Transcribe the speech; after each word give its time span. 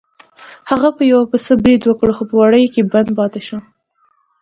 هغه 0.69 0.89
په 0.97 1.03
یو 1.13 1.21
پسه 1.31 1.53
برید 1.61 1.81
وکړ 1.85 2.09
خو 2.15 2.23
په 2.29 2.35
وړیو 2.41 2.71
کې 2.73 2.81
بند 2.91 3.33
شو. 3.47 3.57